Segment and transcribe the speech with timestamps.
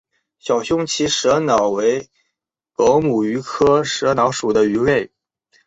[0.39, 2.09] 小胸鳍蛇鲻为
[2.73, 5.11] 狗母鱼科蛇鲻属的鱼类。